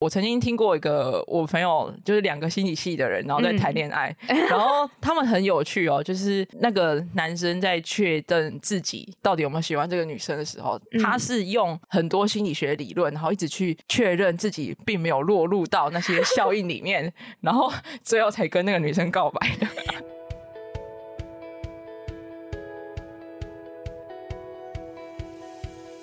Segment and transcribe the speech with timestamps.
[0.00, 4.16] 我曾经听过一个我朋友，就是两个心理系的人，然后在谈恋爱，
[4.48, 17.12] 然后他们很有趣哦，就是那个男生在确认自己到底有没有喜欢这个女生的时候，他是用很多心理学理论，然后一直去确认自己并没有落入到那些效应里面，
[17.42, 17.70] 然后
[18.02, 19.66] 最后才跟那个女生告白的。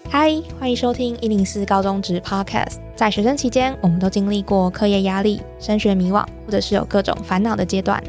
[0.09, 2.75] 嗨，欢迎收听一零四高中职 Podcast。
[2.95, 8.01] 在学生期间，我们都经历过课业压力、升学迷惘，或者是有各种烦恼的阶段。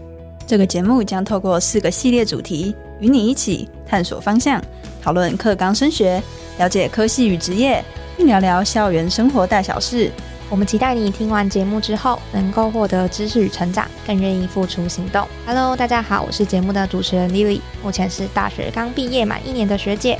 [0.47, 4.63] 这个节目将透过四个系列主题，与你一起探索方向，
[5.03, 6.23] 讨论课纲升学，
[6.59, 7.85] 了解科系与职业，
[8.17, 10.09] 并聊聊校园生活大小事。
[10.49, 15.27] 我们期待你听完节目之后，能够获得知识与成长，更愿意付出行动。
[15.45, 20.17] Hello，大家好，我是节目的主持人 Lily，目前是大学刚毕业满一年的学姐。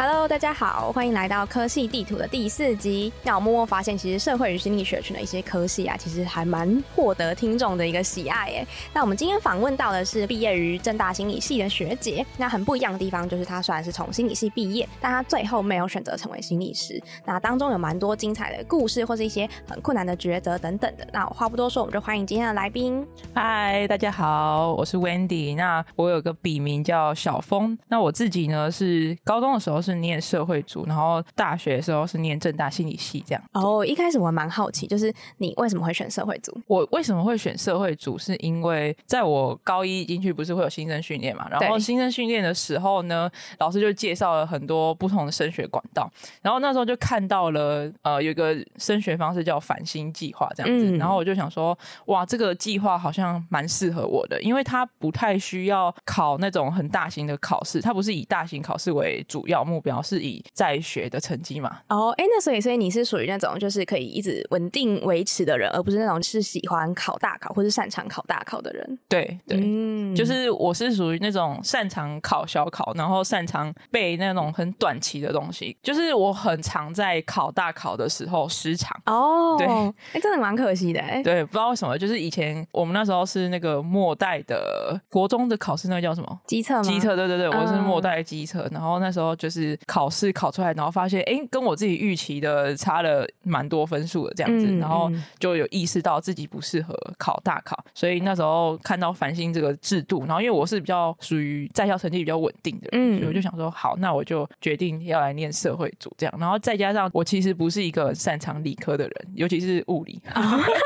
[0.00, 3.12] Hello，大家好，欢迎来到科系地图的第四集。
[3.24, 8.64] 那我默默发现，其实社会与心理学群的一些科系啊，其实还蛮获得听众的一个喜爱耶。
[8.94, 12.24] 那我们今天访问到的是毕业于正大心理系的学姐。
[12.36, 17.02] 那很不一样的地方就是，她虽然是从心理系毕业，但她最后没有选择成为心理师。
[17.24, 21.04] 那当中有蛮多精彩的故事，或是一些很困难的抉择等等的。
[21.12, 23.04] 那我话不多说，我们就欢迎今天的来宾。
[23.34, 25.56] 嗨，大家好，我是 Wendy。
[25.56, 27.76] 那我有个笔名叫小峰。
[27.88, 29.87] 那我自己呢，是高中的时候是。
[29.92, 33.42] 是念社会组，然后大学的时候是念正大心理系这样。
[33.52, 36.52] 哦，一开始我蛮好奇，就是你为什么会选社会组？
[36.66, 38.18] 我为什么会选社会组？
[38.18, 41.48] 是因为在我高一进去不是会有新生训练嘛？
[41.50, 46.10] 然后新生训练的时候呢，老师就介绍了很多不同的升学管道。
[46.42, 50.96] 然后那时候就看到了呃，有一个升学方式叫繁星计划这样子。
[50.96, 59.77] 然后我就想说，哇，这个计划好像蛮适合我的，因为它不太需要考那种很大型的考试，它不是以大型考试为主要目。
[59.78, 61.78] 目标是以在学的成绩嘛？
[61.86, 68.98] 哦，哎，那所以所以你是属于那种就是可以一直稳定维持的人，而不是那种是喜欢考大考或是擅长考大考的人。
[69.08, 75.76] 对对，嗯，就是我是属于那种擅长考小考，然后擅长背那种很短期的东西。
[75.80, 79.00] 就是我很常在考大考的时候失常。
[79.06, 80.98] 哦，对，哎，真的蛮可惜的。
[80.98, 86.82] 哎，对，不知道为什么，就是以前我们那时候是那个末代的国中的考试，那个叫什么机测？
[86.82, 89.67] 机测，对对对，我是末代机测，然后那时候就是。
[89.86, 110.22] 考试考出来，然后发现哎，跟我自己预期的差了蛮多分数的这样子，然后就有意识到自己不适合考大考，所以那时候看到繁星这个制度，然后因为我是比较属于在校成绩比较稳定的，嗯，所以我就想说好，那我就决定要来念社会组这样，然后再加上我其实不是一个擅长理科的人，尤其是物理，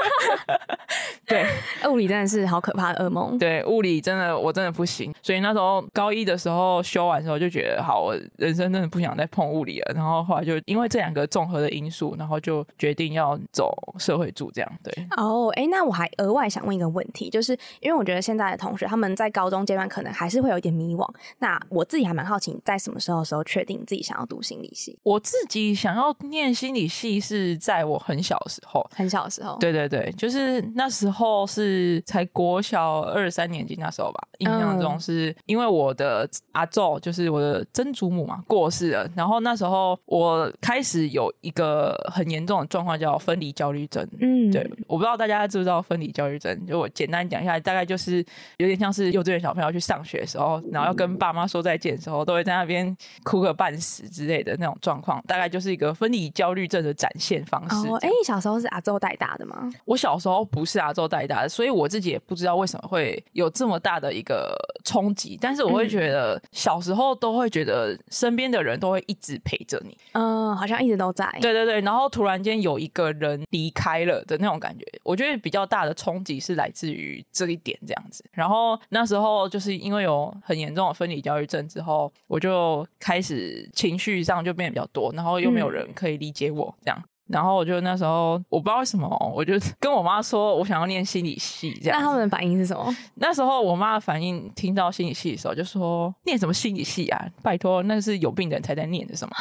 [1.26, 1.46] 对，
[1.88, 8.71] 物理真的是好可怕的噩梦，对，物理真的我真的不行，所以那时候高一的时候修完之后就觉得好，我人生。
[8.72, 14.72] 真的不想再碰物理了，然后后来就因为这两个综合的因素，然后就决定要走社会组这样。
[14.82, 21.08] 对，哦，哎，那我还额外想问一个问题，就是因为我觉得现在的同学他们在高中阶段可能还是会有一点迷惘。
[21.38, 24.98] 那我自己还蛮好奇，在什么时候时候确定自己想要读心理系？
[25.02, 29.58] 我自己想要念心理系是在我很小的时候，很小的时候。
[29.58, 38.61] 对对对，就是那时候是才国小二三年级那时候吧，印象中是因为我的阿昼就是我的曾祖母嘛过。
[38.62, 44.06] 过世了，然后那时候我开始有一个很严重的状况，叫分离焦虑症。
[44.20, 46.64] 嗯，对，我不知道大家知不知道分离焦虑症。
[46.64, 48.24] 就我简单讲一下，大概就是
[48.58, 57.88] 有点像是幼稚园小朋友去上学的时候，然后要跟爸妈说再见的时候，都会在那边哭个半死之类的那种状况，大概就是一个分离焦虑症的展现方式。
[57.88, 59.68] 哦，哎，你小时候是阿周带大的吗？
[59.84, 65.36] 我小时候不是阿周带大的，所以我自己也不知道为什么会有这么大的一个冲击。
[65.40, 68.51] 但是我会觉得小时候都会觉得身边。
[68.52, 71.28] 的人都会一直陪着你，嗯，好像一直都在。
[71.40, 78.24] 对对对，然后突然间有一个人离开了的那种感觉，我觉得比较大的冲击是来自于这一点这样子。
[78.32, 87.02] 然后那时候就是因为有很严重的分离焦虑症之后，我就开始情绪上就变得比较多，然后又没有人可以理解我这样。
[87.32, 91.98] 然后我就那时候我不知道为什么，我就 跟我妈说我想要念心理系，这样。
[91.98, 92.94] 那他们的反应是什么？
[93.14, 97.26] 那时候我妈的反应听到心理系的时候就说：“念什么心理系啊？
[97.42, 99.34] 拜托，那是有病的人才在念的什么？”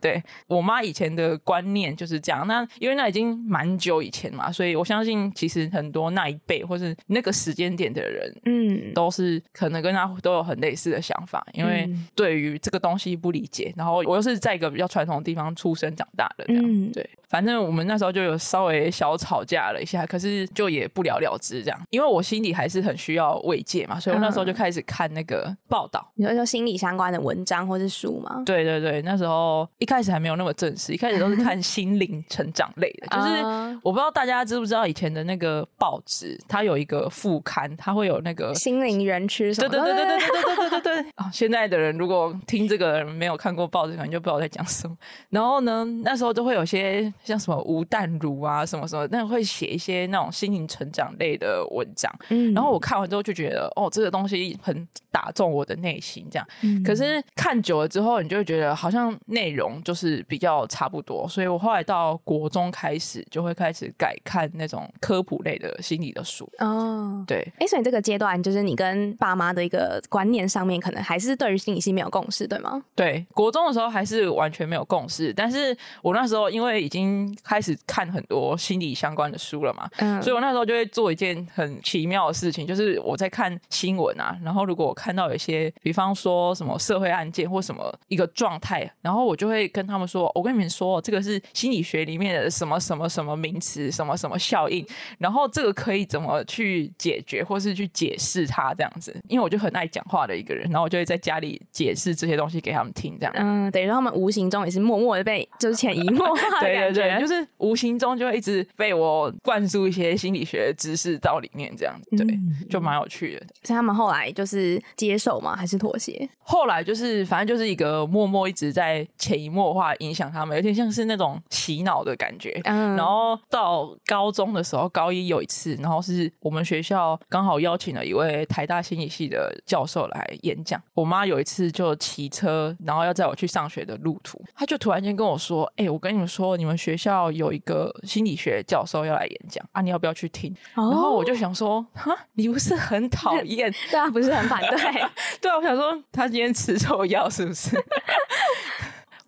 [0.00, 2.46] 对我妈以前的观念就是这样。
[2.46, 13.72] 那因为那已经蛮久以前嘛，所以我相信其实很多那一辈或是那个时间点的人，嗯，都是可能跟他都有很类似的想法，因为对于这个东西不理解。
[13.76, 17.08] 然后我又是在一个比较传统的地方出生长大的，这样对。
[17.28, 21.78] 反正我们那时候就有稍微小吵架了一下，可是就也不了了之这样。
[21.90, 28.42] 因为我心里还是很需要慰藉嘛，所以我那时候就开始看那个报道，你说说心理相关的文章或是书吗？
[28.46, 33.42] 对对对，那时候一开始还没有那么正式，一开始都是看心灵成长类的，就是
[33.84, 39.68] 我不知道大家知不知道以前的那个报纸，它有一个副刊，它会有那个心灵园区什么？
[39.68, 41.12] 对对对对对对对对对对。
[41.16, 44.96] 啊，现在的人如果听这个没有看过报纸，可能就不知道在讲什么。
[45.30, 52.12] 然后呢，那时候都会有些像什么吴淡如啊，什么什么，那会写一些那种心灵成长类的文章。
[52.28, 56.48] 嗯，然后我看完之后就觉得，哦，这个东西很打中我的内心，这样。
[56.62, 56.82] 嗯。
[56.82, 66.50] 可是看久了之后，你就会觉得好像内容就是比较差不多，所以我后来到国中开始就会开始改看那种科普类的心理的书。
[66.58, 67.46] 哦，对。
[67.58, 72.82] 哎，所以这个阶段就是你跟爸妈的一个观念上面，可能还是对于心理系没有共识，对吗？
[72.94, 77.07] 对，国中的时候还是完全没有共识，但是我那时候因为已经
[77.42, 94.86] 开始看很多心理相关的书了嘛，嗯，所以我那时候就会做一件很奇妙的事情，就是我在看新闻啊，然后如果我看到有些，比方说什么社会案件或什么一个状态，然后我就会跟他们说，我跟你们说，这个是心理学里面的什么什么什么名词，什么什么效应，
[95.18, 113.46] 然后这个可以怎么去解决，或是去解释它这样子，因为我就很爱讲话的一个人，然后我就会在家里解释这些东西给他们听，这样，嗯，等于他们无形中也是默默的被就是潜移默化，对对对，就是无形中就会一直被我灌输一些心理学知识到里面，这样子，对，就蛮有趣的。
[113.62, 115.54] 所以他们后来就是接受吗？
[115.56, 116.28] 还是妥协？
[116.40, 122.58] 后来就是反正就是一个默默一直在潜移默化影响他们，有点像是那种洗脑的感觉。
[122.64, 130.80] 嗯，然后到高中的时候，高一有一次，然后是我们学校刚好邀请了一位台大心理系的教授来演讲。
[130.94, 143.72] 我妈有一次就骑车，然后要载我去上学的路途，她就突然间跟我说：“哎，我跟你们说，你们学校有一个心理学教授要来演讲啊，你要不要去听？”然后我就想说：“哈，你不是很讨厌？
[143.90, 144.78] 对啊，不是很反对？
[145.40, 147.70] 对啊，我想说他今天吃错药是不是？”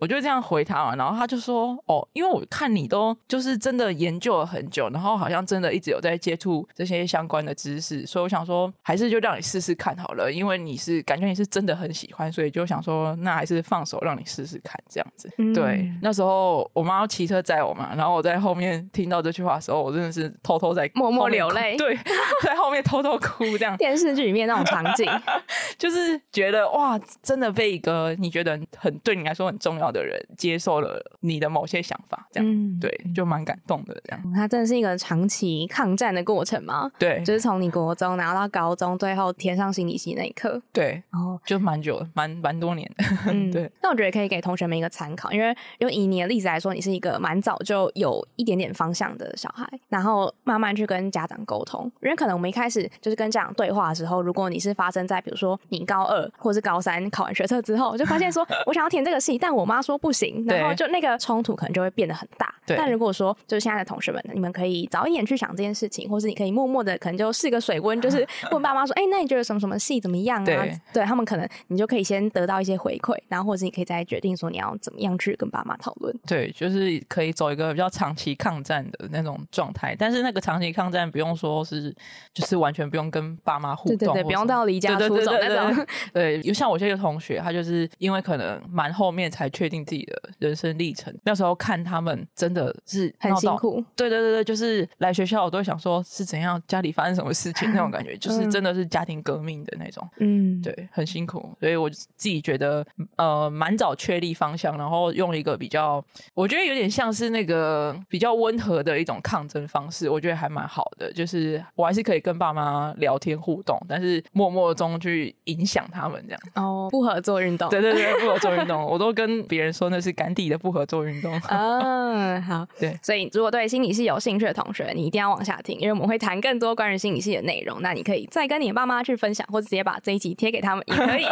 [0.01, 10.33] 我就这样回他嘛，然后他就说：“哦，因为我看你都就是真的研究了很久，然后好像真的一直有在接触这些相关的知识，所以我想说，还是就让你试试看好了。
[10.33, 15.31] 因为你是感觉你是真的很喜欢，所以就想说，那还是放手让你试试看这样子。
[15.55, 21.95] 对，那时候我妈骑车载我嘛，然后我在后面听到这句话的时候，我真的是偷偷在默默流泪，对，
[22.43, 23.77] 在后面偷偷哭这样。
[23.79, 25.07] 电视剧里面那种场景，
[25.77, 34.01] 就是觉得哇，真的被一个你觉得很对你来说很重要。”的人接受了你的某些想法，这样对，就蛮感动的。
[34.05, 36.91] 这样，它真的是一个长期抗战的过程吗？
[36.99, 43.05] 对，就是从你国中拿到高中，最后填上心理系那一刻，对，然后就蛮久，蛮蛮多年的。
[43.27, 43.71] 嗯， 对。
[43.83, 51.91] 那我觉得可以给同学们一个参考，因为因为以你的例子来说，你是一个蛮早就有一点点方向的小孩，然后慢慢去跟家长沟通。
[52.03, 59.80] 因为可能我们一开始就是跟家长对话的时候，如果你是发生在比如说你高二或是高三考完学测之后，就发现说 我想要填这个系，但我妈。
[59.81, 62.55] 说不行，然后就那个冲突可能就会变得很大。
[62.67, 76.17] 但如果说就是现在的同学们，你们可以早一点去想这件事情，或是你可以默默的，可能就试个水温， 就是问爸妈说：“哎，那你觉得什么什么戏怎么样啊？”对他们可能你就可以先得到一些回馈，然后或者你可以再决定说你要怎么样去跟爸妈讨论。
[76.27, 79.97] 对，就是可以走一个比较长期抗战的那种状态。
[79.99, 81.93] 但是那个长期抗战不用说是，
[82.33, 85.87] 就是完全不用跟爸妈互动，对对，不用到离家出走那种。
[86.13, 91.17] 对，有像我这个同学，他就是因为可能蛮后面才确定自己的人生历程。
[91.25, 101.57] 那时候看他们真的是很辛苦，对对对对，就是来学校我都会想说是怎样家里发生什么事情 那种感觉，就是真的是家庭革命的那种，嗯，对，很辛苦。
[101.61, 102.85] 所以我自己觉得
[103.17, 111.13] 呃蛮早确立方向，然后用一个比较，我觉得有点像是那个比较温和的一种抗争方式，我觉得还蛮好的。
[111.13, 116.41] 就是我还是可以跟爸妈聊天互动，但是默默中去影响他们这样。
[116.55, 121.39] 哦，不合作运动，对对对，不合作运动，我都跟别人说那是甘地的不合作运动。
[121.49, 127.81] 嗯， 好，对，所以如果对心理系有兴趣的同学，你一定要往下听，因为我们会谈更多关于心理系的内容。
[127.83, 131.25] 那你可以再跟你爸妈去分享，或者直接把这一集贴给他们也可以。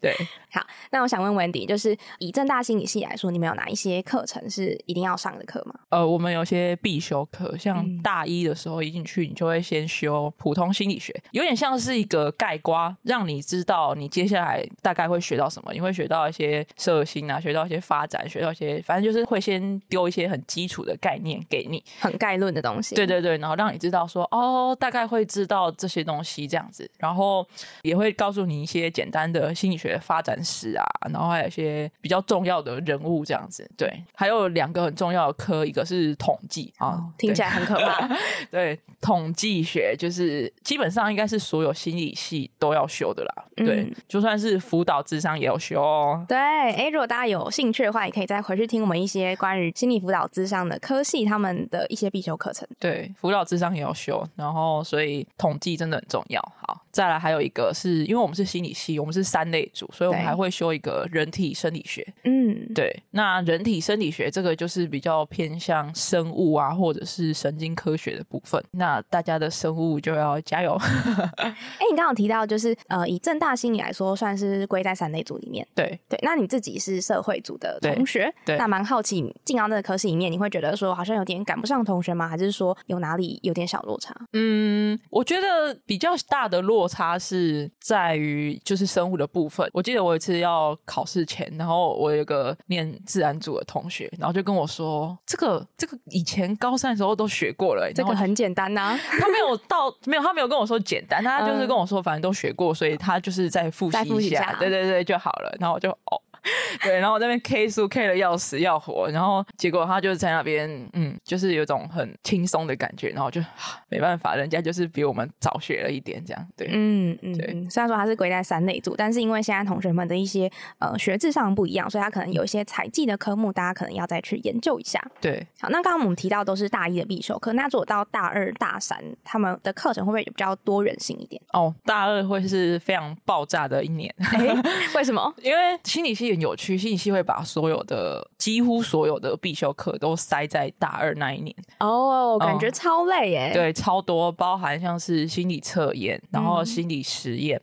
[0.00, 0.14] 对，
[0.52, 5.74] 好，那我想问 Wendy，就是以正大心理系来说，你们有哪一些课程是一定要上的课吗？
[5.88, 15.72] 呃，我们有些必修课，像嗯大一的时候一进去，你就会先修普通心理学，有点像是一个盖瓜，让你知道你接下来大概会学到什么。
[15.72, 21.82] 你会学到一些社心啊，学到一些发展，学到一些，反正就是会先丢一些很基础的概念给你。
[22.00, 22.96] 很概论的东西。
[22.96, 27.46] 对对对，然后让你知道说，哦，大概会知道这些东西这样子，然后
[27.82, 33.70] 也会告诉你一些简单的心理学发展史啊，然后还有一些比较重要的人物这样子。
[33.76, 38.08] 对，还有两个很重要的科，一个是统计啊，哦听起来很可怕。
[38.50, 43.44] 对，统计学就是基本上应该是所有心理系都要修的啦。
[43.56, 46.24] 对嗯，就算是辅导智商也要修哦。
[46.28, 52.68] 对，哎，如果大家有兴趣的话，也可以再回去听我们一些关于心理辅导智商的科系他们的一些必修课程。
[52.78, 56.40] 对，辅导智商也要修，然后所以统计真的很重要。
[56.60, 62.06] 好，再来还有一个是因为我们是心理系，我们是三类组，所以我们还会修一个人体生理学。
[62.22, 68.62] 嗯，对，那人体生理学这个就是比较偏向生物啊，或者是神经科学的部分。
[68.70, 70.78] 那大家的生物就要加油。
[71.36, 71.52] 哎，
[71.90, 75.66] 你刚刚有提到就是呃，以正大心理来说，算是归在三类组里面。
[75.74, 82.28] 对，对，那你自己是社会组的同学，对那蛮好奇进到那个科系里面，你会觉得说好像有点赶不上同学吗？
[82.28, 84.14] 还是说有哪里有点小落差？
[84.32, 89.68] 嗯，我觉得比较大的落差是在于就是生物的部分。
[89.72, 105.54] 我记得我有一次要考试前，然后我有一个念自然组的同学，然后就跟我说，这个这个以前高三的时候都学过了、欸，这个很简单呐、 他没有到没有，他没有跟我说简单，他就是嗯跟我说反正都学过，所以他就是再复习一下对对对就好了。
[105.58, 106.20] 然后我就哦。
[106.82, 113.46] 对，然后我在那边 K 书 K 的要死要活，然后结果他就在那边，嗯，就是有种很轻松的感觉，然后就、啊
[113.88, 125.00] 没办法，人家就是比我们早学了一点，这样对，嗯嗯，对嗯虽然说他是归在三类组，但是因为现在同学们的一些呃学制上不一样，所以他可能有一些采集的科目，大家可能要再去研究一下。
[125.20, 131.40] 对，好，那刚刚我们提到都是大一的必修课，那如果到大二、大三，他们的课程会不会比较多元性一点？
[131.52, 134.54] 哦，大二会是非常爆炸的一年，哎，
[134.96, 135.32] 为什么？
[135.40, 141.54] 因为心理系很有趣，信息会把所有的几乎所有的必修课都塞在大二那一年。
[141.78, 147.60] 哦，感觉哦超累耶。，对，超多，包含像是心理测验，然后嗯心理实验，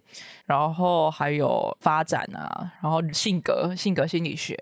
[0.51, 4.53] 然后还有发展啊，然后性格性格心理学，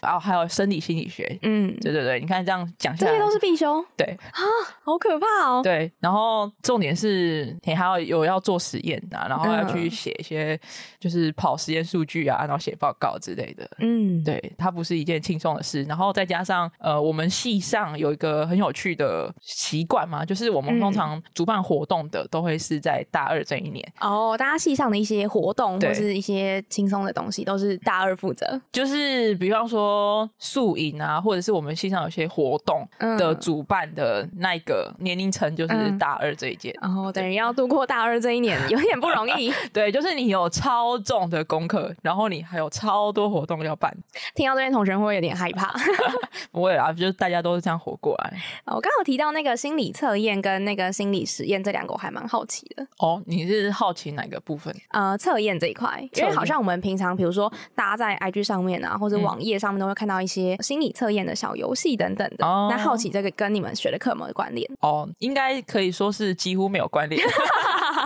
[0.00, 1.38] 然后还有生理心理学。
[1.42, 4.40] 嗯，对对对，你看这样讲下来，这些都是必修，对啊
[4.82, 5.60] 好可怕哦。
[5.62, 5.92] 对。
[6.00, 10.58] 然后重点是你还要有要做实验啊，然后要去嗯写一些
[10.98, 13.68] 就是跑实验数据啊，然后写报告之类的。
[13.80, 15.82] 嗯，对，它不是一件轻松的事。
[15.82, 28.60] 然后再加上呃，我们系上有一个很有趣的习惯嘛，就是我们通嗯常主办活动的都会是在大二这一年，哦，大家系上的一些活动对或是一些轻松的东西，都是大二负责。
[28.70, 36.72] 就是比方说宿营啊，或者是我们系上有些活动的嗯主办的那一个年龄层，就是嗯大二这一届。
[36.80, 39.52] 然后等于要度过大二这一年， 有点不容易。
[39.72, 43.92] 对，就是你有超重的功课，然后你还有超多活动要办。
[44.36, 45.74] 听到这边，同学会不会有点害怕。
[46.52, 48.32] 不会啦，就是大家都是这样活过来。
[48.66, 52.86] 我刚刚有提到那个心理测验跟那个心理实验这两个，我还蛮好奇的。
[52.98, 54.74] 哦，你是好奇哪个部分？
[54.90, 62.46] 呃，测验这一块，因为好像我们平常，比如说大家在 IG 上面啊，或者嗯网页上面都会看到一些心理测验的小游戏等等的。
[62.46, 64.68] 哦那好奇这个跟你们学的课有没有关联？
[64.80, 67.22] 哦，应该可以说是几乎没有关联。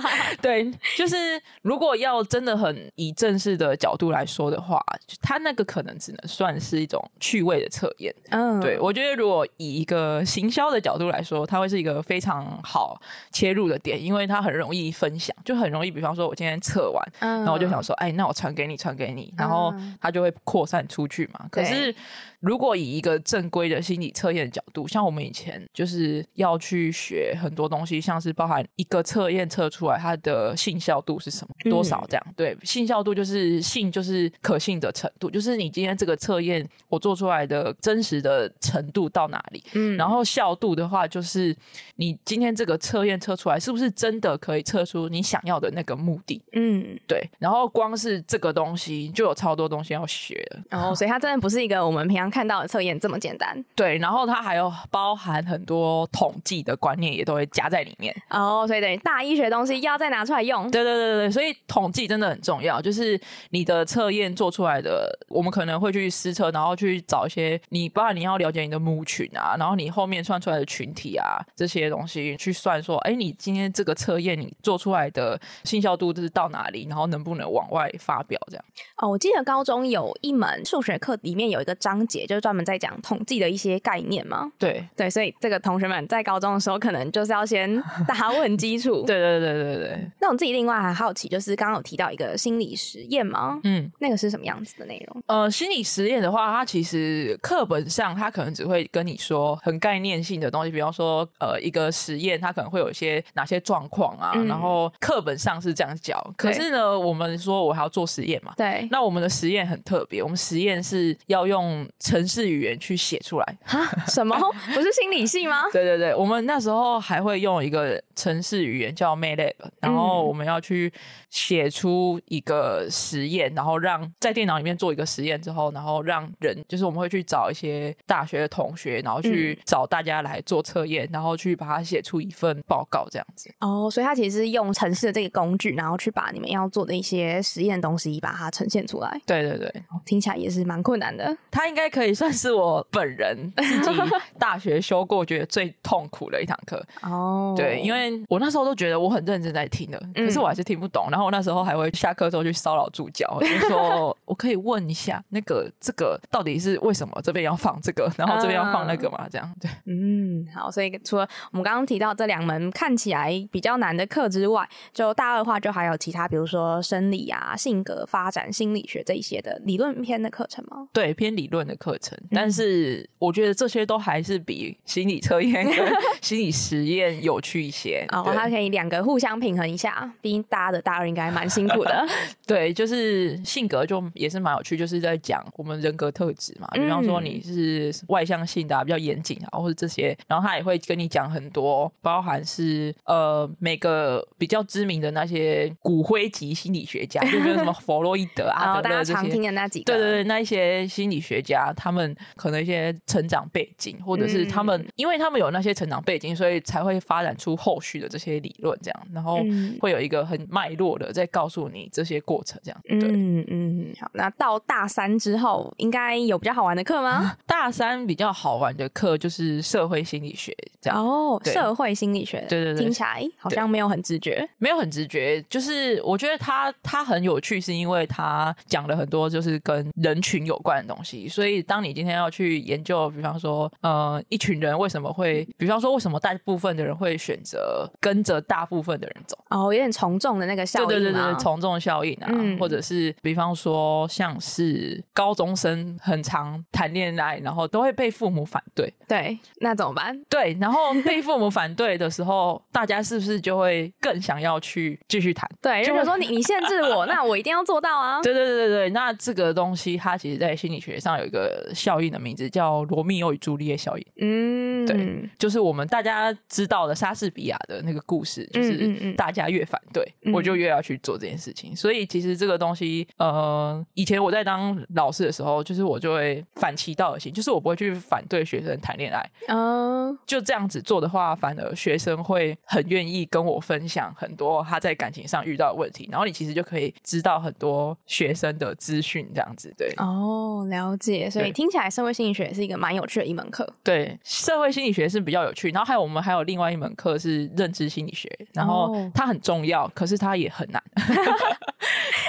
[0.40, 1.16] 对，就是
[1.62, 4.84] 如果要真的很以正式的角度来说的话，
[5.20, 8.14] 它那个可能只能算是一种趣味的测验。
[8.30, 13.00] 嗯，对，我觉得如果以一个行销的角度来说，它会是一个非常好
[13.32, 21.46] 切入的点，因为它很容易分享，就很容易，比方说我今天测完，嗯，然后我就想说，哎，那我传给你，传给你，然后嗯它就会扩散出去嘛。
[21.50, 21.94] 可是
[22.40, 32.26] 如果以一个正规的心理测验的角度，像我们以前就是要去学很多东西，像是包含一个测验测出来它的信效度是什么，多少这样。
[32.36, 39.62] 对，信效度就是信就是可信的程度，就是你今天这个测验我做出来的真实的程度到哪里。
[39.72, 41.54] 嗯然后效度的话，就是
[41.96, 46.40] 你今天这个测验测出来是不是真的可以测出你想要的那个目的。
[46.52, 50.62] 嗯，对，然后光是这个东西就有超多东西要学了。
[50.70, 58.14] 然后所以它真的不是一个我们平常看到的测验这么简单对，然后它还有包含很多统计的观念，也都会加在里面。
[58.30, 58.64] 哦。
[58.66, 60.70] 所以等于大医学的东西要再拿出来用。
[60.70, 62.80] 对对对对对，所以统计真的很重要。
[62.80, 63.18] 就是
[63.50, 78.64] 你的测验做出来的，我们可能会去施测，然后去找一些你，包含你要了解你的母群啊，然后你后面算出来的群体啊这些东西去算说，哎，你今天这个测验你做出来的信效度是到哪里，然后能不能往外发表这样。
[78.96, 84.50] 哦，我记得高中有一门数学课，里面有一个章节节，就是专门在讲统计的一些概念嘛。
[84.58, 89.04] 对，对，所以这个同学们在高中的时候，可能就是要先打稳基础。
[89.06, 93.60] 对对对对对，那我自己另外还好奇，就是刚刚有提到一个心理实验吗？
[93.64, 95.22] 嗯，那个是什么样子的内容？
[95.26, 106.18] 呃，心理实验的话，它其实课本上它可能只会跟你说很概念性的东西，比方说呃一个实验它可能会有一些哪些状况啊，嗯然后课本上是这样讲。
[106.36, 108.52] 可是呢，我们说我还要做实验嘛。
[108.56, 113.58] 对，那我们的实验很特别，我们实验是要用程式语言去写出来。
[113.64, 114.34] 哈，什么？
[114.74, 115.64] 不是心理系吗？
[115.72, 120.90] 对对对，我们那时候还会用一个城市语言叫 MATLAB，然后我们要去
[121.28, 133.52] 写出一个实验，然后让在电脑里面做一个实验之后，然后让人就是我们会去找一些大学的同学，然后去找大家来做测验，然后去把它写出一份报告这样子。
[133.60, 139.20] 哦，所以它其实是用城市的这个工具，然后去把你们要做的一些实验东西，把它呈现出来。
[139.26, 141.36] 对对对，哦听起来也是蛮困难的。
[141.50, 144.00] 他应该可以算是我本人 自己
[144.38, 146.84] 大学修过觉得最痛苦的一堂课。
[147.02, 151.06] 哦，对，因为我那时候都觉得我很认真在听的，可是我还是听不懂。
[151.10, 159.26] 然后我那时候还会下课之后去骚扰助教，就说 我可以问一下那个这个到底是为什么这边要放这个，然后这边要放那个嘛？
[159.30, 159.70] 这样对。
[159.86, 170.88] 嗯，好，所以除了我们刚刚提到这两门看起来比较难的课之外，就大二的话，就还有其他，比如说生理啊、性格发展心理学这一些的理论篇的课程吗？
[170.92, 178.04] 对偏理论的课程，但是我觉得这些都还是比心理测验跟心理实验有趣一些。
[178.12, 182.06] 哦，对它可以两个互相平衡一下，毕竟大家的大二应该蛮辛苦的。
[182.46, 186.68] 对，就是性格就也是蛮有趣，就是在讲我们人格特质嘛。
[186.72, 199.28] 比方说嗯你是外向性的、啊，比较严谨啊，或者这些，然后他也会跟你讲很多，包含是呃每个比较知名的那些骨灰级心理学家，就比如什么弗洛伊德、然阿德勒这些。
[199.28, 212.80] 听的那几个，对对对，那一些心理学家，他们可能一些成长背景，或者是他们，嗯因为他们有那些成长背景，所以才会发展出后续的这些理论，这样，然后嗯会有一个很脉络的在告诉你这些过程，这样。
[212.88, 217.36] 对，嗯嗯，好，那到大三之后，应该有比较好玩的课吗？
[217.46, 220.98] 大三比较好玩的课就是社会心理学，这样。
[220.98, 224.48] 哦，社会心理学，对对对听起来好像没有很直觉。
[224.58, 231.28] 没有很直觉，就是我觉得他他很有趣，是因为他讲了很多就是跟人群有关的东西。
[231.28, 248.92] 所以当你今天要去研究，比方说呃一群人为什么会，比方说为什么大部分的人会选择跟着大部分的人走，哦，有点从众的那个效应对对对对，从众效应啊，嗯或者是比方说像是高中生很常谈恋爱，然后都会被父母反对。
[249.06, 250.18] 对，那怎么办？
[250.28, 255.48] 对，然后被父母反对的时候，大家是不是就会更想要去继续谈？
[255.60, 258.20] 对，就如果说你你限制我， 那我一定要做到啊。
[258.22, 271.74] 对对对对对，那这个东西它其实在心理学上有一个效应的名字叫罗密欧与朱丽叶效应，嗯，对就是我们大家知道的莎士比亚的那个故事，就嗯是大家越反对，嗯我就越要去做这件事情。
[271.74, 289.92] 所以其实这个东西，呃，以前我在当老师的时候，就是我就会反其道而行，就是我不会去反对学生谈恋爱，嗯，就这样子做的话，反而学生会很愿意跟我分享很多他在感情上遇到的问题，然后你其实就可以知道很多学生的资讯，这样子对。
[289.96, 291.28] 哦，了解。
[291.38, 293.68] 所以对听起来社会心理学也是一个蛮有趣的一门课。
[293.82, 300.82] 对，社会心理学是比较有趣，然后还有我们还有另外一门课是认知心理学，然后哦它很重要，可是它也很难。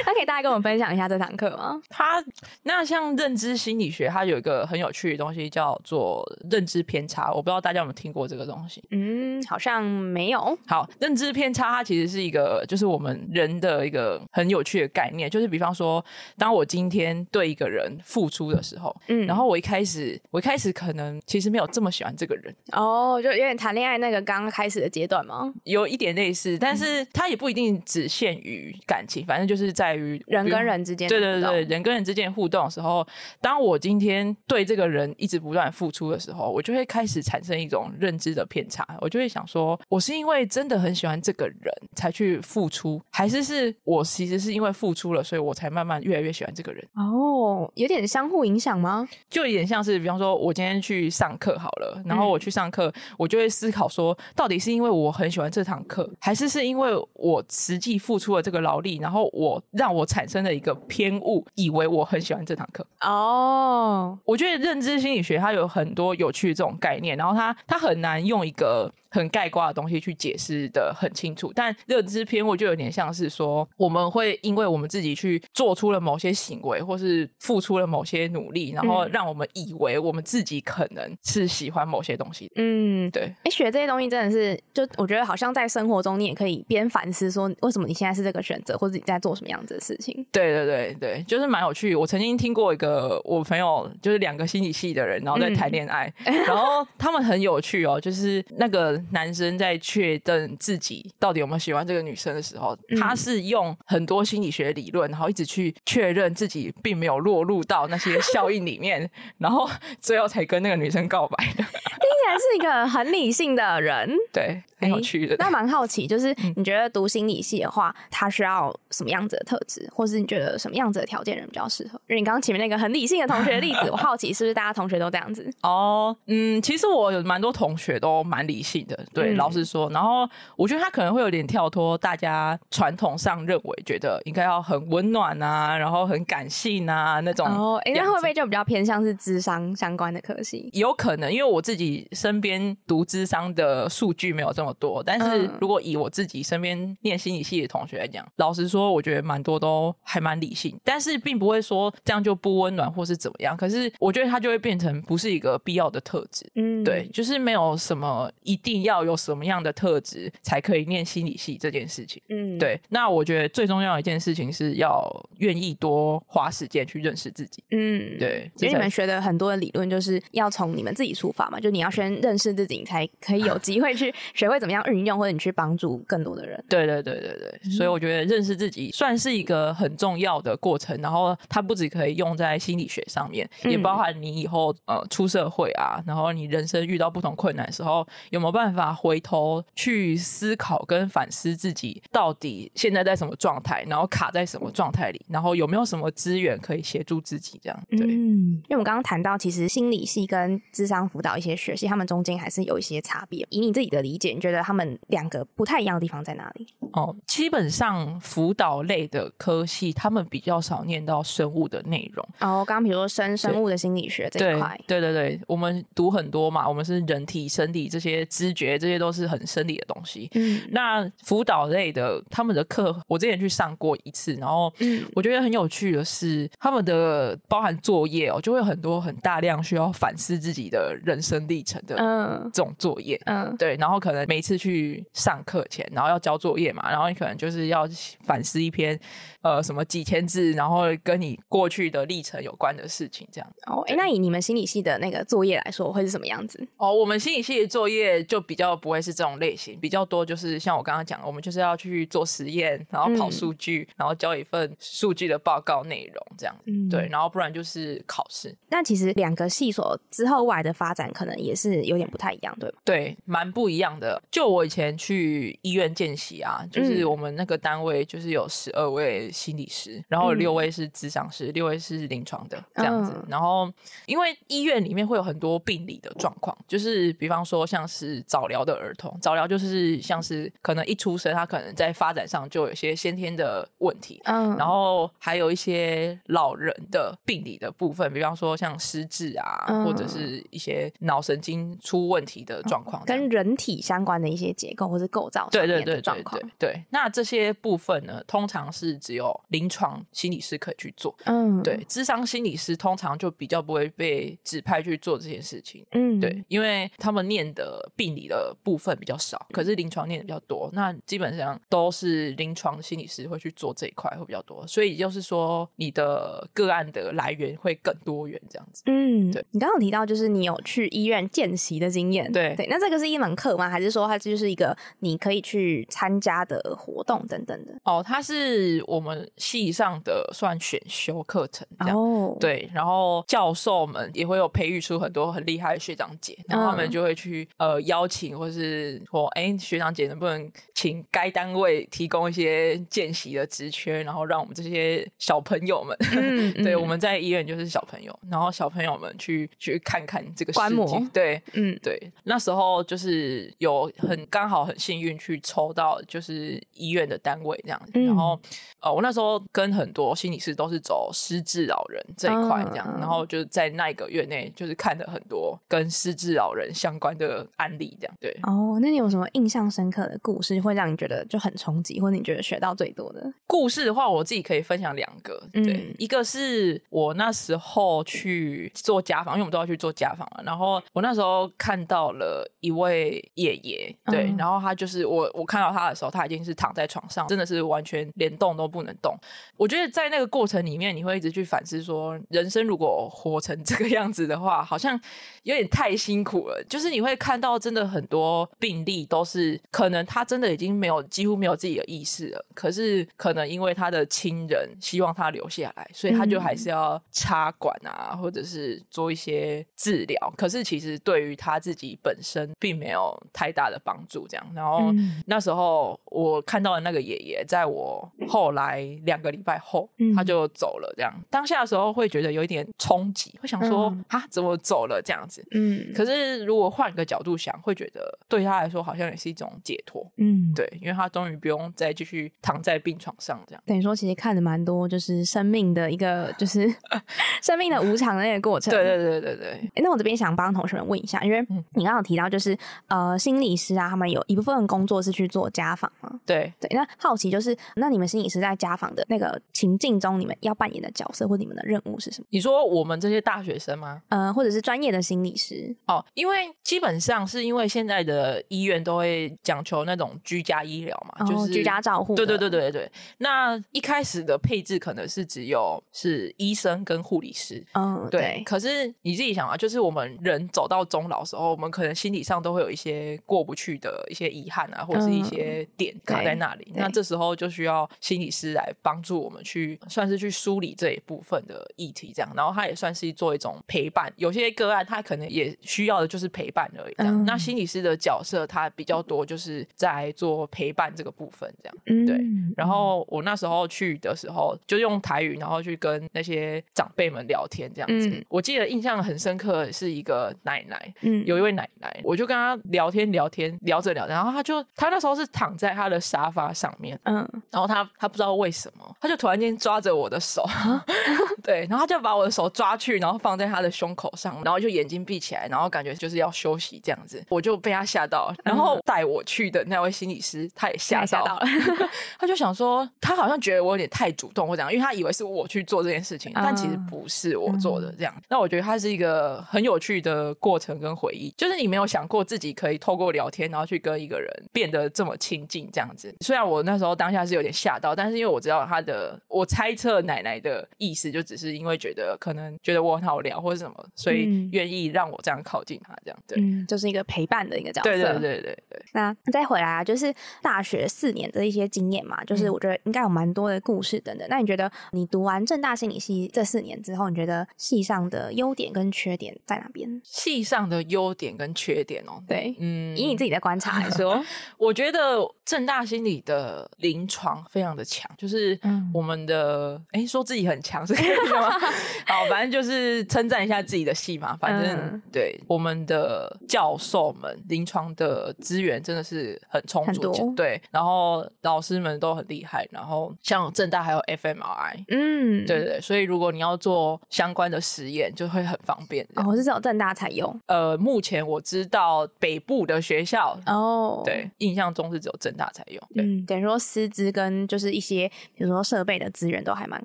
[0.05, 1.79] 那可以大家跟我们分享一下这堂课吗？
[1.89, 2.23] 它
[2.63, 8.83] 那像认知心理学，它有一个很有趣的东西叫做认知偏差，我不知道大家有没有听过这个东西。
[8.91, 10.57] 嗯，好像没有。
[10.67, 16.03] 好，认知偏差它其实是一个，就是我们人的一个很有趣的概念，就是比方说，
[16.37, 25.51] 当我今天对一个人付出的时候，嗯然后我一开始，我一开始可能其实没有这么喜欢这个人，哦，就有点谈恋爱那个刚刚开始的阶段吗？
[25.63, 30.59] 有一点类似，但是它也不一定只限于感情，反正就是在于人跟。
[30.69, 33.03] 人之间对对对，人跟人之间互动的时候，
[33.41, 38.85] 当我今天对这个人一直不断付出的时候，我就会开始产生一种认知的偏差。
[39.01, 46.85] 我就会想说，我是因为真的很喜欢这个人才去付出，还是是我其实是因为付出了，所以我才慢慢越来越喜欢这个人？
[46.93, 48.88] 哦，有点相互影响吗？
[49.29, 62.85] 就有点像是，比方说，我今天去上课好了，然后我去上课，我就会思考说，到底是因为我很喜欢这堂课，还是是因为我实际付出了这个劳力，然后我让我产生了一个偏误，以为我很喜欢这堂课。
[63.01, 71.51] 哦，我觉得认知心理学它有很多有趣的这种概念，然后它它很难用一个很概括的东西去解释的很清楚。
[71.53, 82.51] 但认知偏误就有点像是说，我们会因为我们自己去做出了某些行为，或是付出了某些努力，然后让我们以为我们自己可能是喜欢某些东西。
[82.55, 90.25] 嗯，对，哎，学这些东西真的是，就我觉得好像在生活中你也可以边反思说，为什么你现在是这个选择，或者你在做什么样子的事情。
[90.31, 91.95] 对对对对，就是蛮有趣。
[91.95, 98.67] 我曾经听过一个我朋友，就是两个心理系的人，然后在谈恋爱， 然后他们很有趣哦，就是那
[98.99, 111.63] 个男生在确认自己到底有没有喜欢这个女生的时候，他是用很多心理学理论，然后一直去确认自己并没有落入到那些效应里面，然后最后才跟那个女生告白的。
[111.63, 115.35] 听起来是一个很理性的人， 对，很有趣的。
[115.37, 121.99] 那蛮好奇，就是你觉得读心理系的话，它需要什么样子的特质，或是你觉得什么样子的条件人比较适合？
[122.07, 125.49] 因为你刚刚前面那个很理性的同学的例子，我好奇是不是大家同学都这样子？
[125.63, 129.89] 哦，嗯，其实我有蛮多同学都蛮理性的，对，老实说。
[129.89, 137.47] 然后我觉得他可能会有点跳脱大家传统上认为觉得应该要很温暖啊，然后很感性啊那种。
[137.47, 140.69] 哦，那会不会就比较偏向是智商相关的科系？
[140.73, 153.55] 有可能，因为我自己身边读智商的数据没有这么多，但是如果以我自己身边念心理系的同学来讲，老实说，我觉得蛮多都还蛮理性，但是并不会说这样就不温暖或是怎么样。
[153.55, 156.49] 可是我觉得它就会变成不是一个必要的特质。
[156.55, 162.21] 嗯，对，就是没有什么一定要有什么样的特质才可以念心理系这件事情。
[162.29, 162.79] 嗯，对。
[162.89, 167.63] 那我觉得最重要的一件事情是要愿意多花时间去认识自己。
[167.71, 168.49] 嗯，对。
[168.57, 176.63] 因为你们学的很多的理论就是要从你们自己出发嘛，就你要先认识自己，你才可以有 机会去学会怎么样运用，或者你去帮助更多的人。
[176.67, 177.71] 对对对对对。
[177.71, 197.83] 所以我觉得认识自己算是一个很重要的过程，然后它不只可以用在心理学上面，也包含你以后呃出社会啊，然后你人生遇到不同困难的时候，有没有办法回头去思考跟反思自己到底现在在什么状态，然后卡在什么状态里，然后有没有什么资源可以协助自己这样？
[197.89, 203.45] 对，嗯因为我们刚刚谈到，其实心理系跟智商辅导一些学系，他们中间还是有一些差别。
[203.49, 206.67] 以你自己的理解，你觉得他们两个不太一样的地方在哪里？
[206.93, 212.25] 哦，基本上辅导类的科系，他们比较少念到生物的内容。
[212.39, 220.29] 哦，刚刚比如说生生物的心理学这一块，对对对，我们读很多嘛，我们是人体生理这些知觉，这些都是很生理的东西。
[220.33, 224.73] 嗯，那辅导类的他们的课，我之前去上过一次，然后
[225.13, 233.19] 我觉得很有趣的是，他们的包含作业哦，就会有很多很大量需要反思自己的人生历程的嗯这种作业。
[233.25, 237.87] 嗯，对，然后可能每次去上课前，然后要交作业嘛，然后你可能就是要
[238.23, 238.99] 反思一篇
[239.41, 243.53] 呃什么几千字，然后跟你过去的历程有关的事情，这样。
[243.67, 246.67] 哦，哎，那以你们心理系的那个作业来说，会是什么样子？
[246.77, 256.55] 哦，我们心理系的作业就比较不会是这种类型，比较多就是像我刚刚讲，我们就是要去做实验，然后跑数据，然后交一份数据的报告内容这样。
[256.65, 258.55] 嗯，对，然后不然就是考试。
[258.69, 262.77] 那其实两个系所之后未来的发展可能也是有点不太一样，对吧？
[262.83, 264.21] 对，蛮不一样的。
[264.31, 273.11] 就我以前去医院见习啊，就是我们那个单位就是有十二位心理师，然后六位是咨商师，六位是临床的这样子。
[273.27, 273.71] 然后
[274.05, 296.41] 因为医院里面会有很多病理的状况，就是比方说像是早疗的儿童，早疗就是像是可能一出生他可能在发展上就有些先天的问题，嗯，然后还有一些老人的病理的部分，比方说像失智啊，或者是一些脑神经出问题的状况，跟人体相关的一些结构或是构造对对对状况。
[296.57, 318.83] 对，那这些部分呢，通常是只有临床心理师可以去做，嗯，对，智商心理师通常就比较不会被指派去做这件事情，嗯，对，因为他们念的病理的部分比较少，可是临床念的比较多，那基本上都是临床心理师会去做这一块会比较多，所以就是说你的个案的来源会更多元这样子。
[318.85, 323.69] 嗯，对你刚刚提到就是你有去医院见习的经验，对对，那这个是一门课吗？
[323.69, 327.73] 还是说它就是一个你可以去参加的活动等等的。
[327.83, 331.97] 哦，它是我们系上的算选修课程这样。
[331.97, 358.39] 哦，对，然后教授们也会有培育出很多很厉害的学长姐，然后他们嗯就会去、呃邀请，或是说，哎，学长姐能不能请该单位提供一些见习的职缺，然后让我们这些小朋友们，嗯 对，嗯我们在医院就是小朋友，然后小朋友们去去看看这个世观摩界对，嗯对，那时候就是有很刚好很幸运去抽到就是医院的单位这样子，嗯然后
[358.79, 368.35] 呃我那时候跟很多心理师都是走失智老人这一块这样，然后就在那一个月内就是看了很多跟失智老人相关的案例这样，对。
[368.43, 373.33] 哦，那你有什么印象深刻的故事，会让你觉得就很冲击，或者你觉得学到最多的？
[373.45, 375.41] 故事的话，我自己可以分享两个。
[375.51, 380.41] 对，嗯一个是我那时候去做家访，因为我们都要去做家访嘛。
[380.43, 389.15] 然后我那时候看到了一位爷爷，对，嗯然后他就是我我看到他的时候，他已经是躺在床上，真的是完全连动都不能动。
[389.57, 394.99] 我觉得在那个过程里面，你会一直去反思说，人生如果活成这个样子的话，好像
[395.43, 396.63] 有点太辛苦了。
[396.69, 410.33] 就是你会看到真的很多病例都是可能他真的已经没有几乎没有自己的意识了，可是可能因为他的亲人希望他留下来，所以他就还是要插管啊，或者是做一些治疗。
[410.37, 414.45] 可是其实对于他自己本身并没有太大的帮助，这样。
[414.55, 420.93] 然后嗯那时候我看到的那个爷爷，在我后来两个礼拜后，嗯他就走了。
[420.97, 425.45] 这样当下的时候会觉得有一点冲击，会想说嗯啊、怎么走了这样子？
[425.51, 430.05] 嗯，可是如果换个角度想，会觉得对他来说好像也是一种解脱。
[430.17, 433.63] 嗯，对，因为他终于不用再继续躺在病床上这样。
[433.65, 436.67] 等于说其实看了蛮多，就是生命的一个， 就是
[437.41, 438.73] 生命的无常的那个过程。
[438.73, 446.19] 对对对对对，诶那我这边想帮同学们问一下，因为嗯你刚刚有提到，就是呃，心理师啊，他们有一部分工作是去做家访嘛。
[446.25, 452.27] 对，对，那好奇就是，那你们心理师在家访的那个情境中，你们要扮演的角色或你们的任务是什么？
[452.29, 454.01] 你说我们这些大学生吗？
[454.09, 455.75] 呃，或者是专业的心理师？
[455.87, 462.15] 哦，因为基本上是因为现在的医院都会讲求那种居家医疗嘛，就是居家照护。
[462.15, 462.91] 对对对对对。
[463.17, 476.67] 那一开始的配置可能是只有是医生跟护理师，嗯，对，对，可是你自己想啊，就是我们人走到终老的时候，我们可能心理上都会有一些过不去的一些遗憾啊，或者是一些点卡在那里。
[476.75, 482.31] 嗯那这时候就需要心理师来帮助我们去，算是去梳理这一部分的议题，这样。
[482.35, 484.13] 然后他也算是做一种陪伴。
[484.17, 486.93] 有些个案他可能也需要的就是陪伴而已。
[486.95, 491.77] 这样，嗯那心理师的角色他比较多，就是在做陪伴这个部分，这样。
[491.87, 492.17] 嗯对
[492.55, 498.07] 然后我那时候去的时候，就用台语，然后去跟那些长辈们聊天，这样子。
[498.09, 507.27] 嗯我记得印象很深刻的是一个奶奶，嗯有一位奶奶，我就跟她聊天聊天，聊着聊着，然后他就他那时候是躺在他的沙发上面，嗯。
[507.51, 510.45] 然后他他不知道为什么，他就突然间抓着我的手，
[511.41, 521.45] 对，然后他就把我的手抓去，然后放在他的胸口上，然后就眼睛闭起来，然后感觉就是要休息这样子，我就被他吓到，然后带我去的那位心理师，他也吓到到了，
[522.19, 528.13] 他就想说，他好像觉得我有点太主动或怎样，因为他以为是我去做这件事情，但其实嗯不是我做的这样。
[528.27, 536.13] 那我觉得他是一个很有趣的过程跟回忆，就是你没有想过自己可以透过聊天，然后去跟一个人变得这么亲近这样子。
[536.21, 546.19] 虽然我那时候当下是有点吓到，但是因为我知道他的，我猜测奶奶的意思就只是因为觉得可能觉得我很好聊或者什么，所以嗯愿意让我这样靠近他这样。
[546.27, 547.89] 对，嗯，就是一个陪伴的一个角色。
[547.89, 548.81] 对对对对对。
[548.93, 554.27] 那再回来啊，就是大学四年的一些经验嘛，就是嗯我觉得应该有蛮多的故事等等。
[554.29, 560.01] 那你觉得你读完正大心理系这四年之后，你觉得系上的优点跟缺点在哪边？
[560.03, 564.23] 系上的优点跟缺点哦，对，嗯，以你自己的观察来说，
[564.57, 571.49] 我觉得正大心理的临床非常的强，就是嗯我们的哎、说自己很强是可以的吗？
[572.07, 574.37] 好，反正就是称赞一下自己的戏嘛。
[574.39, 584.85] 反正、嗯对我们的教授们临床的资源真的是很充足，对，然后老师们都很厉害，然后像正大还有 FMRI。
[584.89, 589.05] 嗯，对对对，所以如果你要做相关的实验，就会很方便。
[589.15, 595.81] 哦，我是只有正大才用呃，目前我知道北部的学校，哦，对，印象中是只有正大才有。
[595.95, 599.81] 对，嗯，等于说师资跟就是一些比如说设备的资源都还蛮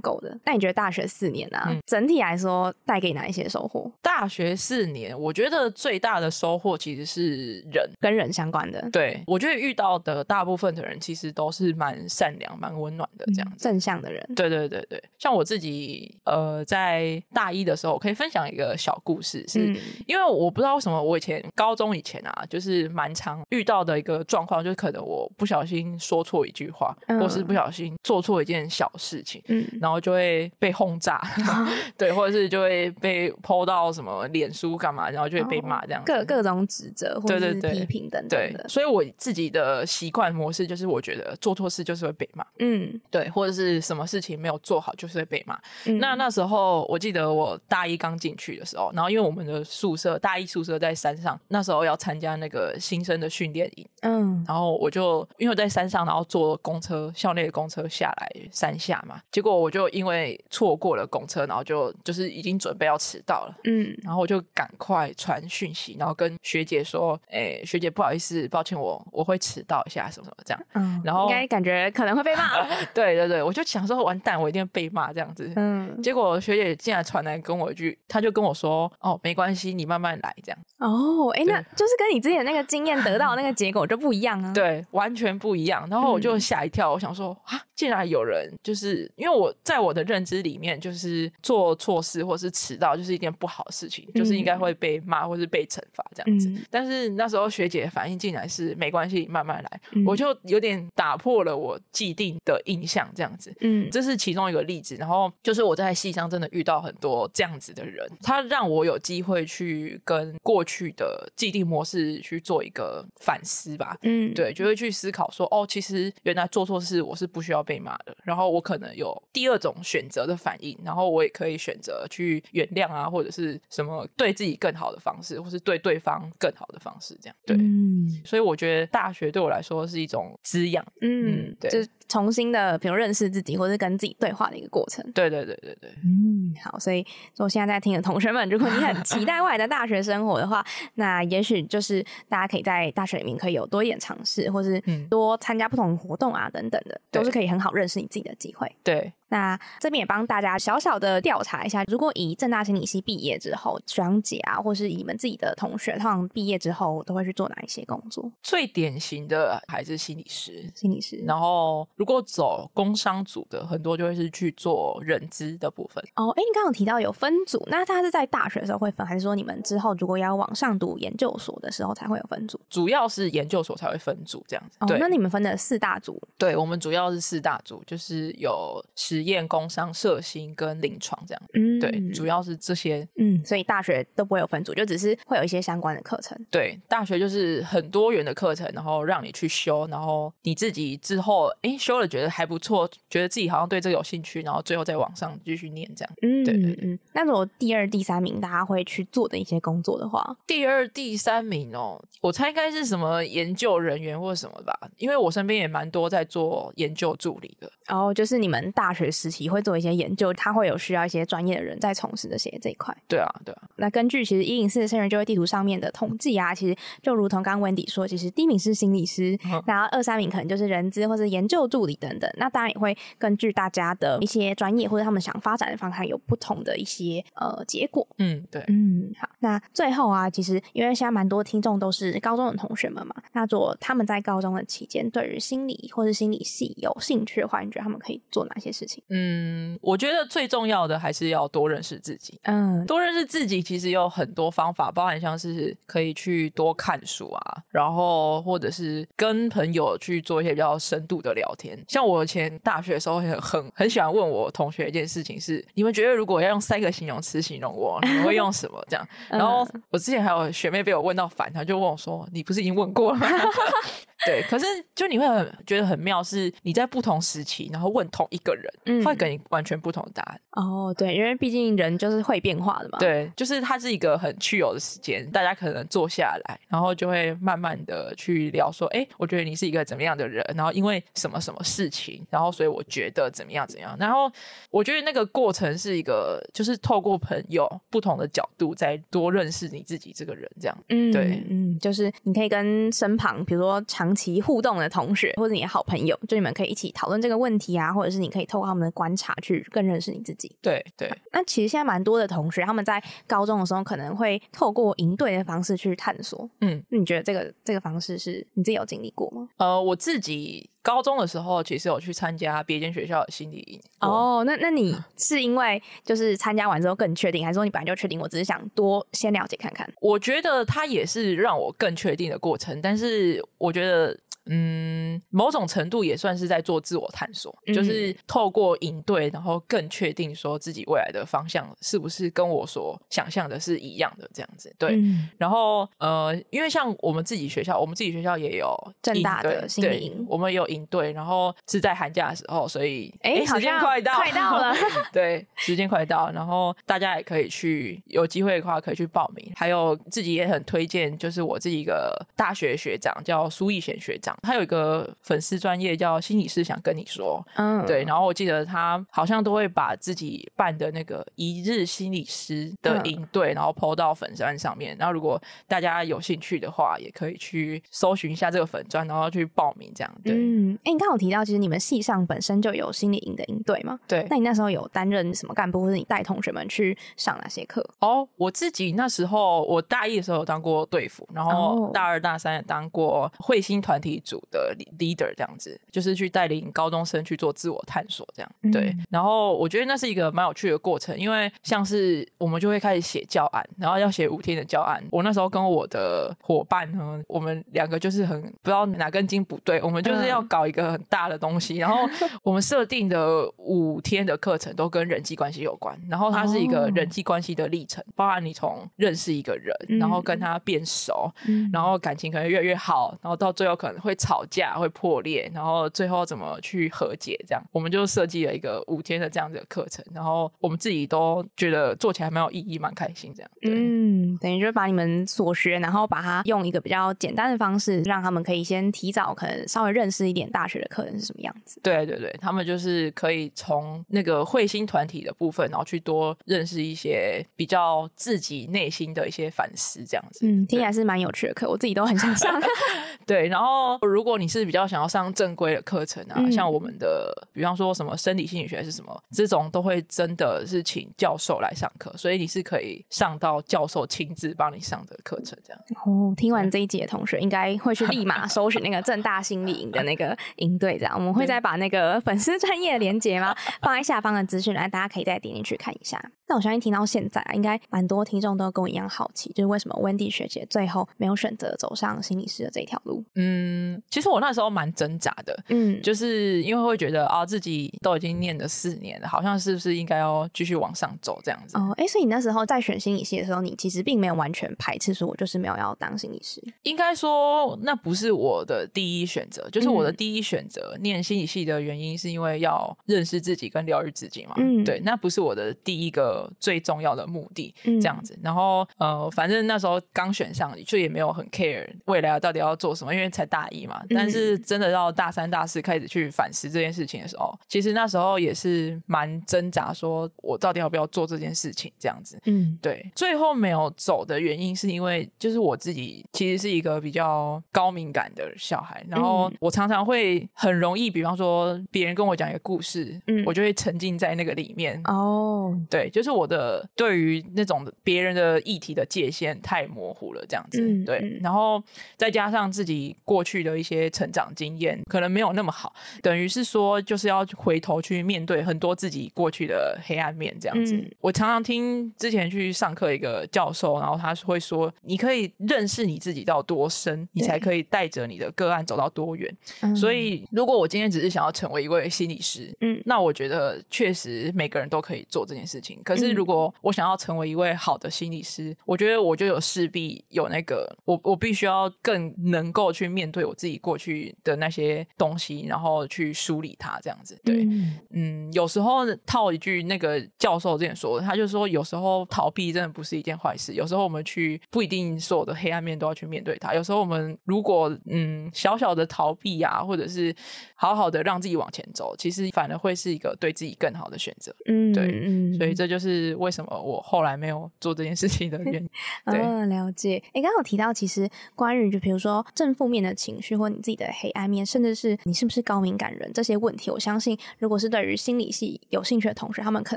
[0.00, 0.36] 够的。
[0.44, 3.90] 那你觉得大学四年啊，嗯整体来说带给你哪一些收获？
[4.00, 7.88] 大学四年，我觉得最大的收获其实是人。
[8.00, 13.56] 跟人相关的，对我觉得遇到的大部分的人其实都是蛮善良、蛮温暖的这样子。
[13.58, 14.26] 正向的人。
[14.34, 27.22] 对对对对，像我自己呃，在大一的时候，我可以分享一个小故事，是、嗯因为我不知道为什么我以前高中以前啊，就是蛮常遇到的一个状况，就是可能我不小心说错一句话，嗯。
[27.22, 31.22] 或是不小心做错一件小事情，嗯，然后就会被轰炸，
[31.96, 36.12] 对，或者是就会被抛到什么脸书干嘛，然后就会被骂这样子。
[36.12, 45.56] 各各种指责或者是对对对批评等等对的，，所以我自己的习惯模式就是，我觉得做错事就是会被骂，嗯，对，或者是什么事情没有做好就是会被骂。
[45.84, 45.98] 嗯。
[45.98, 63.54] 那那时候我记得我大一刚进去的时候，然后因为我们的宿舍大一宿舍在山上，那时候要参加那个新生的训练营，嗯然后我就因为我在山上，然后坐公车校内的公车下来山下嘛，结果我就因为错过了公车，然后就就是已经准备要迟到了。
[63.64, 70.62] 嗯然后我就赶快传讯息，然后跟学姐说：“哎、学姐，不好意思，抱歉我，我会迟到一下，什么什么这样。
[70.74, 75.50] 嗯，然后应该感觉可能会被骂， 对对对，我就想说，完蛋，我一定会被骂这样子。
[75.56, 85.86] 嗯，结果学姐竟然传来跟我一句，她就跟我说：“哦，没关系，你慢慢来。”这样，哦，哎，对那就是跟你之前那个经验得到那个结果就不一样啊，，对，完全不一样。
[85.90, 96.48] 然后我就嗯吓一跳，我想说啊，竟然有人就是因为我在我的认知里面，就是做错事或是迟到就是一件不好的事情，就是应该会被骂或是被惩罚这样子。
[96.48, 103.52] 嗯但是那时候学姐反应竟然是没关系，慢慢来，嗯我就有点打破了我既定的印象这样子。
[103.60, 104.96] 嗯这是其中一个例子。
[105.02, 112.81] 然后就是我在戏上真的遇到很多这样子的人，他让我有机会去跟过去的既定模式去做一个
[113.20, 113.96] 反思吧。
[114.02, 127.56] 嗯，对，就会去思考说，哦，其实原来做错事我是不需要被骂的，然后我可能有第二种选择的反应，然后我也可以选择去原谅啊，或者是什么对自己更好的方式，或是对对方更好的方式，这样对。
[127.56, 130.84] 嗯所以我觉得大学对我来说是一种滋养。
[131.00, 135.02] 嗯嗯，对就是重新的，比如认识自己，或是跟自己对话的一个过程。
[135.12, 137.02] 对对对对对，嗯，好，所以
[137.34, 140.62] 说现在在听的同学们，如果你很期待未来的大学生活的话，
[140.96, 148.70] 那也许就是大家可以在大学里面可以有多一点尝试，或是嗯多参加不同的活动啊等等的，都是可以很好认识你自己的机会。
[148.84, 158.30] 对，那这边也帮大家小小的调查一下，如果以正大心理系毕业之后，学长姐啊，或是你们自己的同学，通常毕业之后都会去做哪一些工作？
[158.42, 160.70] 最典型的还是心理师。
[160.74, 161.16] 心理师。
[161.26, 166.04] 然后，如果走工商组的，很多就会是去做人资的部分。
[166.16, 172.60] 哦，哎，你刚刚有提到有分组，那他是在大学的时候会分，还是说你们之后如果要往上读研究所的时候才会有分组？
[172.68, 174.76] 主要是研究所才会分组这样子。
[174.80, 181.42] 哦，对，那你们分的四大组，对我们主要是四大组，就是有实验、工商、社心跟临床这样。
[181.54, 183.06] 嗯，对，主要是这些。
[183.16, 186.38] 嗯，所以大学都不会有分组，就只是会有一些相关的课程。
[186.50, 196.12] 对，大学就是很多元的课程，然后让你去修，然后你自己之后诶修了觉得还不错，觉得自己好像对这个有兴趣，然后最后再往上继续念这样。
[196.22, 207.70] 嗯，对对嗯，那如果第二、第三名大家会去做的一些工作的话，第二、第三名哦，我猜应该是什么研究人员或什么吧，因为我身边也蛮多在做研究助理的。
[207.86, 212.96] 然后就是你们大学时期会做一些研究，他会有需要一些专业的人在从事这些这一块。
[213.06, 222.30] 对啊，对啊，那根据其实一零四的生人就业地图上面的统计啊，其实就如同刚刚 Wendy 说，其实第一名是心理师，嗯然后二三名可能就是人资或者研究助理等等。
[222.36, 228.06] 那当然也会根据大家的一些专业或者他们想发展的方向有不同的一些呃结果。
[228.18, 228.64] 嗯，对。
[228.68, 229.28] 嗯，好。
[229.40, 239.01] 那最后啊，其实因为现在蛮多听众都是高中的同学们嘛，那如果他们在高中的期间对于心理或是心理系有兴趣的话，你觉得他们可以做哪些事情？
[239.08, 242.40] 嗯，我觉得最重要的还是要多认识自己。
[242.44, 251.78] 嗯多认识自己其实有很多方法，包含像是可以去多看书啊，然后或者是跟朋友去做一些比较深度的聊天。
[251.88, 258.82] 像我以前大学的时候很很很喜欢问我同学一件事情是：你们觉得如果要用三个形容词形容我，你们会用什么？
[258.88, 259.08] 这样。
[259.30, 263.26] 然后我之前还有学妹被我问到烦，她就问我说：“你不是已经问过了吗？”
[264.24, 270.40] 对，可是就你会很觉得很妙，是你在不同时期，然后问同一个人，嗯会给你完全不同的答案。
[270.52, 284.30] 哦，对，因为毕竟人就是会变化的嘛。，对，就是它是一个很去有的时间，大家可能坐下来，然后就会慢慢的去聊说，哎，我觉得你是一个怎么样的人，然后因为什么什么事情，然后所以我觉得怎么样怎么样，然后
[284.70, 290.78] 我觉得那个过程是一个，就是透过朋友不同的角度，再多认识你自己这个人，这样。
[290.90, 300.54] 嗯，对嗯，就是你可以跟身旁，比如说长长期互动的同学，或者你的好朋友，就你们可以一起讨论这个问题啊，或者是你可以透过他们的观察去更认识你自己。
[300.60, 306.48] 对对，那其实现在蛮多的同学，他们在高中的时候可能会透过营队的方式去探索。
[306.60, 309.48] 嗯，那你觉得这个这个方式是你自己有经历过吗？
[309.56, 313.80] 呃，我自己高中的时候其实有去参加别间学校的心理营。
[314.00, 318.20] 哦，哦，那那你是因为就是参加完之后更确定，还是说你本来就确定？
[318.20, 319.88] 我只是想多先了解看看。
[320.00, 324.18] 我觉得它也是让我更确定的过程，但是我觉得。
[324.46, 334.74] 嗯，某种程度也算是在做自我探索，嗯就是透过营队，然后更确定说自己未来的方向是不是跟我所想象的是一样的这样子。
[334.78, 344.74] 对，嗯然后呃，因为像我们自己学校，我们自己学校也有营正大的对我们有营队，然后是在寒假的时候，所以哎，时间快到，快到了。
[345.12, 349.52] 对，时间快到，然后大家也可以去，有机会的话可以去报名。
[349.54, 364.96] 还有自己也很推荐，就是我自己一个大学学长叫苏逸贤学长，他有一个粉丝专业叫心理师想跟你说，嗯，对，然后我记得他好像都会把自己办的那个一日心理师的嗯营队，然后 PO 到粉砖上面。
[364.98, 370.12] 然后如果大家有兴趣的话，也可以去搜寻一下这个粉砖，然后去报名这样。
[370.24, 373.98] 对、嗯，哎，你刚刚有提到，其实你们系上本身就有心理营的营队吗？
[374.06, 377.84] 对那你那时候有担任什么干部，或者你带同学们去上哪些课？
[378.00, 389.04] 哦，我自己那时候我大一的时候有当过队服，然后哦大二大三也当过彗星团体组的 leader，这样子，就是去带领高中生去做自我探索，这样对嗯。
[389.10, 395.02] 然后我觉得那是一个蛮有趣的过程，因为像是我们就会开始写教案，然后要写五天的教案。
[395.10, 402.08] 我那时候跟我的伙伴呢，我们两个就是很不知道哪根筋不对，我们就是要嗯搞一个很大的东西，然后
[402.42, 423.50] 我们设定的五天的课程都跟人际关系有关，然后它是一个哦人际关系的历程，包含你从认识一个人，然后跟他变熟，嗯然后感情可能越来越好，然后到最后可能会吵架、会破裂，然后最后怎么去和解，这样我们就设计了一个五天的这样子的课程，然后我们自己都觉得做起来蛮有意义、蛮开心这样。
[423.60, 431.80] 对，嗯，等于就是把你们所学，然后把它用一个比较简单的方式，让他们可以先提早可能稍微认识一点大学的课程是什么样子。
[431.82, 440.46] 对对对，他们就是可以从那个彗星团体的部分，然后去多认识一些比较自己内心的一些反思，这样子。
[440.46, 442.60] 嗯，听起来是蛮有趣的课，我自己都很想上。
[443.26, 455.82] 对，然后如果你是比较想要上正规的课程啊，嗯像我们的，比方说什么生理心理学是什么，这种都会真的是请教授来上课，所以你是可以上到教授亲自帮你上的课程，这样。
[456.04, 466.20] 哦，听完这一集的同学应该会去立马搜寻那个正大心理营的那个营队，这样我们会再把那个粉丝专业的连接吗放在下方的资讯栏，大家可以再点进去看一下。
[466.52, 473.24] 那我相信听到现在啊，应该蛮多听众都跟我一样好奇，就是为什么 Wendy 学姐最后没有选择走上心理师的这条路？
[473.36, 481.78] 嗯，其实我那时候蛮挣扎的，嗯，就是因为会觉得啊，自己都已经念了四年了，好像是不是应该要继续往上走这样子？
[481.78, 486.62] 哦，哎，所以你那时候在选心理系的时候，你其实并没有完全排斥说，我就是没有要当心理师。
[486.82, 490.94] 应该说那不是我的第一选择，就是我的嗯第一选择。
[491.00, 498.38] 念心理系的原因是因为要认识自己跟疗愈自己嘛，嗯对，那不是我的第一个最重要的目的，嗯这样子。
[498.42, 504.00] 然后呃，反正那时候刚选上，就也没有很 care 未来到底要做什么，因为才大一嘛。
[504.08, 512.38] 嗯但是真的到大三、大四开始去反思这件事情的时候，其实那时候也是蛮挣扎，说我到底要不要做这件事情，这样子。
[512.44, 525.00] 嗯对，最后没有走的原因是因为，就是我自己其实是一个比较高敏感的小孩，然后嗯我常常会很容易，比方说别人跟我讲一个故事，嗯我就会沉浸在那个里面。
[525.04, 530.80] 哦，对，就是我的对于那种别人的议题的界限太模糊了，这样子。
[530.80, 531.82] 嗯对，嗯然后
[532.16, 540.94] 再加上自己过去的一些成长经验，可能没有那么好，等于是说就是要回头去面对很多自己过去的黑暗面，这样子。
[540.94, 549.52] 嗯我常常听之前去上课一个教授，然后他会说，你可以认识你自己到多深，你才可以带着你的个案走到多远。
[549.82, 556.00] 嗯所以，如果我今天只是想要成为一位心理师，嗯那我觉得确实每个人都可以做这件事情。
[556.14, 567.38] 可是，嗯如果我想要成为一位好的心理师，我觉得我就有势必有那个，我我必须要更能够去面对我自己过去的那些东西，然后去梳理它，这样子。
[567.44, 573.74] 对，嗯嗯，有时候套一句那个教授之前说的，他就说有时候逃避真的不是一件坏事。
[573.74, 576.74] 有时候我们去不一定所有的黑暗面都要去面对它。
[576.74, 580.34] 有时候我们如果嗯小小的逃避啊，或者是
[580.74, 584.54] 好好的让自己往前走，其实反而会是一个对自己更好的选择。
[584.66, 588.90] 嗯，对嗯所以这就是就是为什么我后来没有做这件事情的原因。
[589.26, 590.20] 对，嗯，了解。
[590.32, 599.96] 哎，刚刚有提到，其实关于就比如说正负面的情绪，或你自己的黑暗面，甚至是你是不是高敏感人这些问题，我相信，如果是对于心理系有兴趣的同学，他们可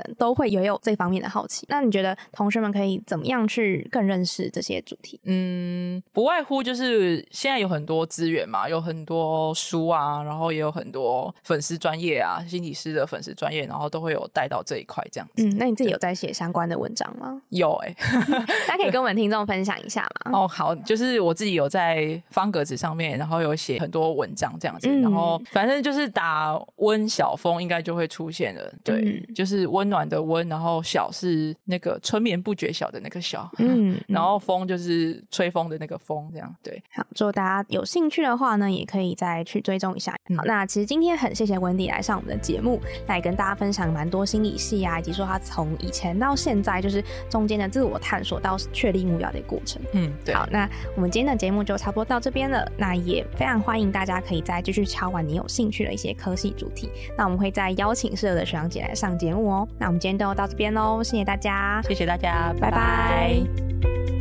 [0.00, 1.66] 能都会也有这方面的好奇。
[1.68, 5.18] 那你觉得同学们可以怎么样去更认识这些主题？
[5.24, 15.44] 嗯，不外乎就是现在有很多资源嘛，有很多书啊，然后也有很多粉丝专业啊，心理师的粉丝专业，然后都会有带到这一块这样子。
[15.44, 17.40] 嗯，那你自己有在写相关的文章吗？
[17.48, 17.94] 有哎，
[18.68, 20.32] 大家可以跟我们听众分享一下吗？
[20.38, 36.82] 哦，好，就是我自己有在方格子上面，然后有写很多文章这样子，然后反正就是打温小风应该就会出现了，对，就是温暖的温，然后小是那个春眠不觉晓的那个小， 嗯，然后风就是吹风的那个风，这样对。
[36.92, 40.14] 好，如果大家有兴趣的话呢，也可以再去追踪一下。
[40.36, 49.80] 好，那其实今天很谢谢温迪来上我们的节目，来跟大家分享蛮多心理系啊，以及说他从以前到现在，就是中间的自我探索到确立目标的过程。
[49.92, 50.34] 嗯，对。
[50.34, 52.66] 好，那我们今天的节目就差不多到这边了。
[52.76, 56.90] 那也非常欢迎大家可以再继续敲完你有兴趣的一些科系主题。
[57.16, 59.68] 那我们会再邀请适合的学长姐来上节目哦。
[59.78, 64.15] 那我们今天就到这边喽，谢谢大家，谢谢大家，拜拜。